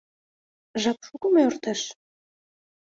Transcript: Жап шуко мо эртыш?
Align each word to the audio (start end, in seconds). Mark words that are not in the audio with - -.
Жап 0.81 0.99
шуко 1.07 1.27
мо 1.33 1.39
эртыш? 1.47 1.81